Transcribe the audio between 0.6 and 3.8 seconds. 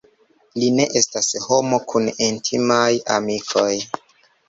Li ne estas homo kun intimaj amikoj.